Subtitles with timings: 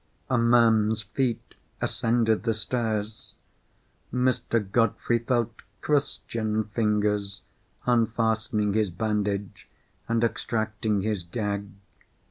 [0.31, 3.35] A man's feet ascended the stairs.
[4.11, 4.59] Mr.
[4.59, 7.43] Godfrey felt Christian fingers
[7.85, 9.69] unfastening his bandage,
[10.09, 11.67] and extracting his gag.